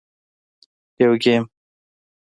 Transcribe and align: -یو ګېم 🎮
-یو 1.01 1.11
ګېم 1.23 1.43
🎮 1.43 1.43